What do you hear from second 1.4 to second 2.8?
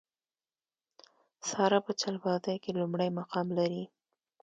ساره په چلبازۍ کې